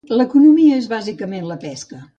[0.19, 2.07] L'economia és bàsicament la pesca.